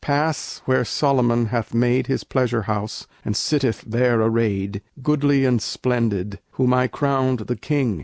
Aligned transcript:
pass 0.03 0.63
where 0.65 0.83
Solomon 0.83 1.45
hath 1.45 1.75
made 1.75 2.07
His 2.07 2.23
pleasure 2.23 2.63
house, 2.63 3.05
and 3.23 3.37
sitteth 3.37 3.81
there 3.85 4.19
arrayed, 4.19 4.81
Goodly 5.03 5.45
and 5.45 5.61
splendid 5.61 6.39
whom 6.53 6.73
I 6.73 6.87
crowned 6.87 7.41
the 7.41 7.55
king. 7.55 7.99